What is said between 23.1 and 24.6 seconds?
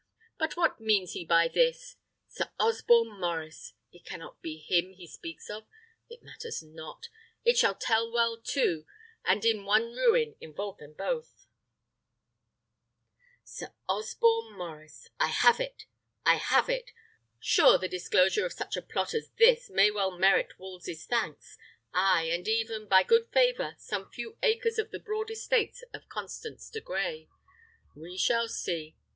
favour, some few